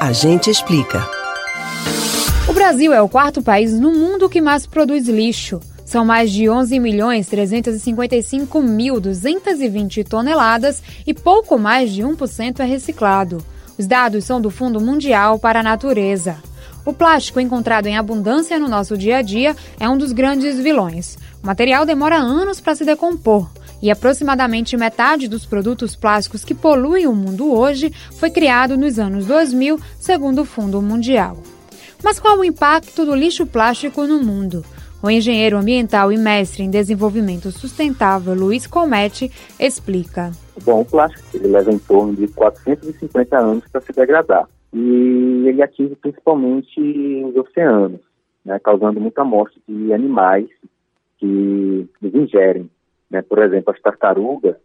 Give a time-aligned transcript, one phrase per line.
[0.00, 1.04] A gente explica.
[2.48, 5.58] O Brasil é o quarto país no mundo que mais produz lixo.
[5.84, 12.64] São mais de 11 milhões 355 mil 220 toneladas e pouco mais de 1% é
[12.64, 13.38] reciclado.
[13.76, 16.36] Os dados são do Fundo Mundial para a Natureza.
[16.84, 21.18] O plástico encontrado em abundância no nosso dia a dia é um dos grandes vilões.
[21.42, 23.50] O material demora anos para se decompor
[23.82, 29.26] e aproximadamente metade dos produtos plásticos que poluem o mundo hoje foi criado nos anos
[29.26, 31.36] 2000, segundo o Fundo Mundial.
[32.02, 34.64] Mas qual o impacto do lixo plástico no mundo?
[35.02, 40.32] O engenheiro ambiental e mestre em desenvolvimento sustentável Luiz Comete explica.
[40.64, 45.62] Bom, o plástico ele leva em torno de 450 anos para se degradar e ele
[45.62, 46.80] atinge principalmente
[47.24, 48.00] os oceanos,
[48.44, 50.48] né, causando muita morte de animais
[51.18, 52.68] que ingerem.
[53.10, 53.22] Né?
[53.22, 54.56] Por exemplo, as tartarugas,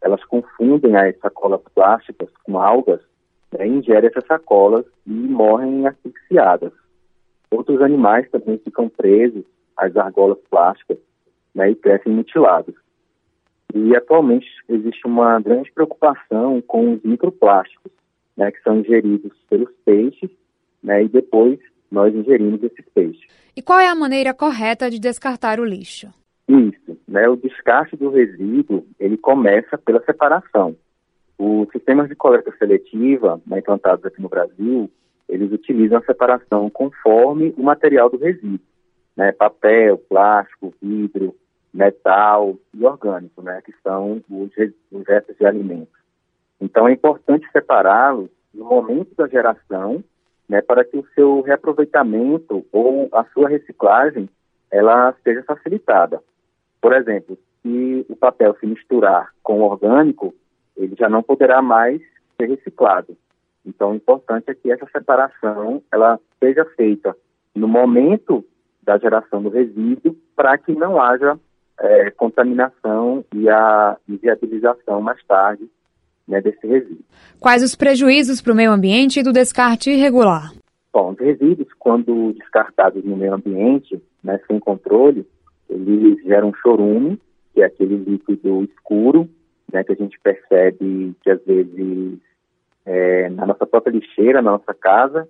[0.00, 3.00] elas confundem as sacolas plásticas com algas,
[3.52, 6.72] né, ingerem essas sacolas e morrem asfixiadas.
[7.50, 9.44] Outros animais também ficam presos
[9.76, 10.98] as argolas plásticas
[11.54, 12.74] né, e crescem mutilados.
[13.74, 17.92] E atualmente existe uma grande preocupação com os microplásticos,
[18.36, 20.30] né, que são ingeridos pelos peixes,
[20.82, 21.58] né, e depois
[21.90, 23.26] nós ingerimos esses peixes.
[23.54, 26.08] E qual é a maneira correta de descartar o lixo?
[26.48, 26.81] Isso,
[27.12, 30.74] né, o descarte do resíduo, ele começa pela separação.
[31.38, 34.90] Os sistemas de coleta seletiva, né, implantados aqui no Brasil,
[35.28, 38.58] eles utilizam a separação conforme o material do resíduo
[39.14, 41.36] né, papel, plástico, vidro,
[41.72, 44.50] metal e orgânico, né, que são os,
[44.90, 46.00] os restos de alimentos.
[46.58, 50.02] Então é importante separá-los no momento da geração,
[50.48, 54.30] né, para que o seu reaproveitamento ou a sua reciclagem
[54.70, 56.22] ela seja facilitada.
[56.82, 60.34] Por exemplo, se o papel se misturar com o orgânico,
[60.76, 62.02] ele já não poderá mais
[62.36, 63.16] ser reciclado.
[63.64, 67.16] Então, o importante é que essa separação ela seja feita
[67.54, 68.44] no momento
[68.82, 71.38] da geração do resíduo para que não haja
[71.78, 75.70] é, contaminação e a inviabilização mais tarde
[76.26, 77.04] né, desse resíduo.
[77.38, 80.52] Quais os prejuízos para o meio ambiente do descarte irregular?
[80.92, 85.24] Bom, os resíduos, quando descartados no meio ambiente, né, sem controle,
[85.72, 87.20] eles geram chorume,
[87.52, 89.28] que é aquele líquido escuro,
[89.72, 92.18] né, que a gente percebe que às vezes
[92.84, 95.28] é, na nossa própria lixeira, na nossa casa,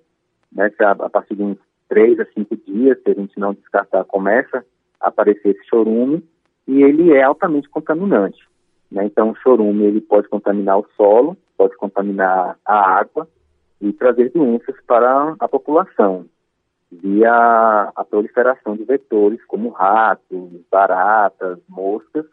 [0.52, 1.58] né, a partir de uns
[1.88, 4.64] três a cinco dias, se a gente não descartar, começa
[5.00, 6.22] a aparecer esse chorume
[6.66, 8.38] e ele é altamente contaminante.
[8.90, 9.04] Né?
[9.04, 13.28] Então, o chorume ele pode contaminar o solo, pode contaminar a água
[13.80, 16.26] e trazer doenças para a população
[17.00, 22.26] via a proliferação de vetores como ratos, baratas, moscas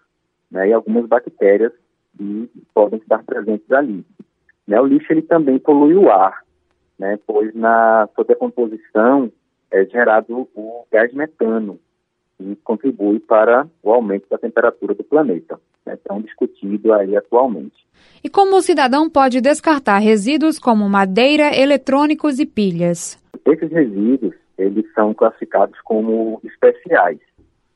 [0.52, 0.70] né?
[0.70, 1.72] e algumas bactérias
[2.18, 4.06] que podem estar presentes ali.
[4.68, 4.80] Né?
[4.82, 6.44] O lixo ele também polui o ar,
[6.98, 7.18] né?
[7.26, 9.32] pois na sua decomposição
[9.72, 11.80] é gerado o gás metano,
[12.38, 15.60] que contribui para o aumento da temperatura do planeta.
[15.86, 17.88] É tão discutido aí atualmente.
[18.24, 23.18] E como o cidadão pode descartar resíduos como madeira, eletrônicos e pilhas?
[23.46, 27.20] Esses resíduos, eles são classificados como especiais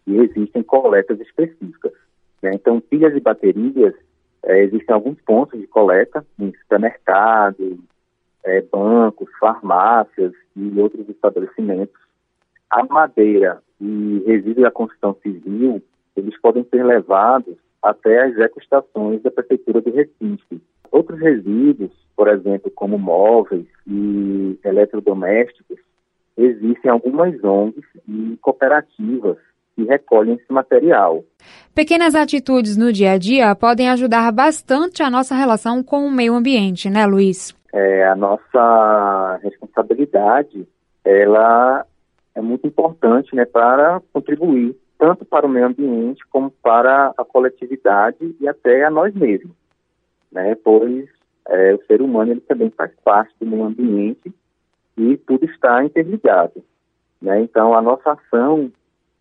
[0.06, 1.94] e existem coletas específicas.
[2.42, 2.52] Né?
[2.54, 3.96] Então, pilhas e baterias,
[4.44, 7.78] é, existem alguns pontos de coleta em supermercados,
[8.44, 11.96] é, bancos, farmácias e outros estabelecimentos.
[12.70, 15.82] A madeira e resíduos da construção civil,
[16.18, 20.62] eles podem ser levados até as ecoestações da Prefeitura do Recife.
[20.92, 25.80] Outros resíduos, por exemplo, como móveis e eletrodomésticos,
[26.38, 29.38] existem algumas ONGs e cooperativas
[29.76, 31.24] que recolhem esse material.
[31.74, 36.34] Pequenas atitudes no dia a dia podem ajudar bastante a nossa relação com o meio
[36.34, 37.56] ambiente, né, Luiz?
[37.74, 40.68] é, a nossa responsabilidade
[41.04, 41.86] ela
[42.36, 48.36] é muito importante né, para contribuir tanto para o meio ambiente como para a coletividade
[48.40, 49.56] e até a nós mesmos,
[50.32, 51.10] né, pois
[51.50, 54.32] é, o ser humano ele também faz parte do meio ambiente
[54.98, 56.64] e tudo está interligado.
[57.22, 57.42] Né?
[57.42, 58.72] Então, a nossa ação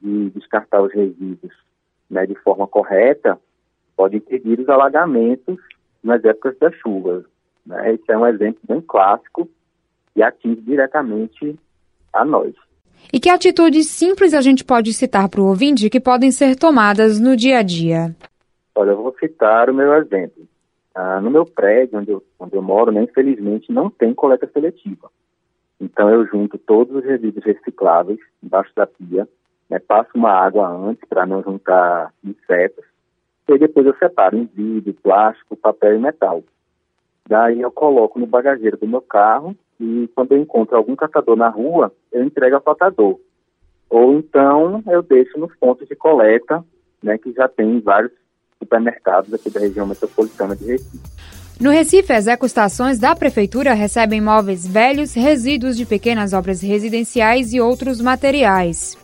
[0.01, 1.53] de descartar os resíduos
[2.11, 3.39] né, de forma correta
[3.97, 5.59] pode impedir os alagamentos
[6.03, 7.25] nas épocas das chuvas.
[7.65, 7.95] Né?
[7.95, 9.49] Esse é um exemplo bem clássico
[10.17, 11.59] e atinge diretamente
[12.13, 12.55] a nós.
[13.13, 17.19] E que atitudes simples a gente pode citar para o ouvinte que podem ser tomadas
[17.19, 18.15] no dia a dia?
[18.75, 20.47] Olha, eu vou citar o meu exemplo.
[20.95, 25.11] Ah, no meu prédio, onde eu, onde eu moro, né, infelizmente não tem coleta seletiva.
[25.83, 29.29] Então eu junto todos os resíduos recicláveis embaixo da pia,
[29.69, 32.85] né, passo uma água antes para não juntar insetos,
[33.49, 36.43] e depois eu separo em vidro, plástico, papel e metal.
[37.29, 41.49] Daí eu coloco no bagageiro do meu carro e quando eu encontro algum catador na
[41.49, 43.19] rua, eu entrego ao catador.
[43.91, 46.65] Ou então eu deixo nos pontos de coleta,
[47.03, 48.13] né, que já tem vários
[48.59, 51.12] supermercados aqui da região metropolitana de Recife.
[51.63, 57.61] No Recife, as ecoestações da Prefeitura recebem móveis velhos, resíduos de pequenas obras residenciais e
[57.61, 58.99] outros materiais.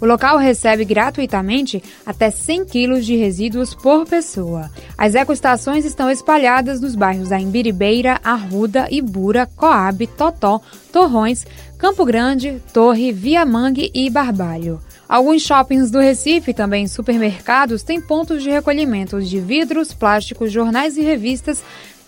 [0.00, 4.70] O local recebe gratuitamente até 100 quilos de resíduos por pessoa.
[4.96, 10.60] As ecoestações estão espalhadas nos bairros da Imbiribeira, Arruda, Ibura, Coab, Totó,
[10.92, 11.44] Torrões,
[11.76, 14.78] Campo Grande, Torre, Viamangue e Barbalho.
[15.08, 21.02] Alguns shoppings do Recife, também supermercados, têm pontos de recolhimento de vidros, plásticos, jornais e
[21.02, 21.62] revistas,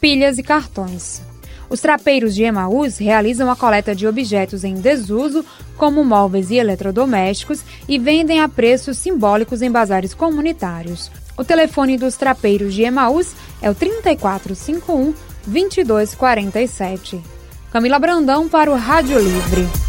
[0.06, 1.20] pilhas e cartões.
[1.69, 5.44] Os trapeiros de Emaús realizam a coleta de objetos em desuso,
[5.76, 11.11] como móveis e eletrodomésticos, e vendem a preços simbólicos em bazares comunitários.
[11.37, 15.12] O telefone dos trapeiros de Emaús é o 3451
[15.44, 17.20] 2247.
[17.73, 19.86] Camila Brandão para o Rádio Livre.